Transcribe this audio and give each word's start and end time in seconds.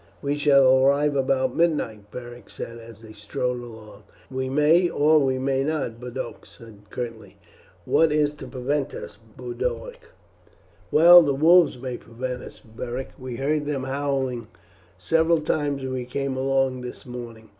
"We 0.19 0.35
shall 0.35 0.83
arrive 0.83 1.15
about 1.15 1.55
midnight," 1.55 2.09
Beric 2.09 2.49
said 2.49 2.79
as 2.79 3.01
they 3.03 3.13
strode 3.13 3.61
along. 3.61 4.01
"We 4.31 4.49
may 4.49 4.89
or 4.89 5.19
we 5.19 5.37
may 5.37 5.63
not," 5.63 5.99
Boduoc 5.99 6.43
said 6.47 6.89
curtly. 6.89 7.37
"What 7.85 8.11
is 8.11 8.33
to 8.37 8.47
prevent 8.47 8.95
us, 8.95 9.19
Boduoc?" 9.37 10.09
"Well, 10.89 11.21
the 11.21 11.35
wolves 11.35 11.77
may 11.79 11.97
prevent 11.97 12.41
us, 12.41 12.59
Beric; 12.61 13.09
we 13.19 13.35
heard 13.35 13.67
them 13.67 13.83
howling 13.83 14.47
several 14.97 15.39
times 15.39 15.83
as 15.83 15.89
we 15.91 16.05
came 16.05 16.35
along 16.35 16.81
this 16.81 17.05
morning. 17.05 17.49